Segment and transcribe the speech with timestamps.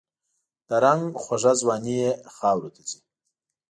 [0.67, 2.99] د رنګ خوږه ځواني یې خاوروته ځي